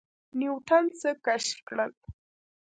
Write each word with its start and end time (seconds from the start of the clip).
نیوټن 0.39 0.83
څه 0.99 1.09
کشف 1.25 1.57
کړل؟ 1.67 1.91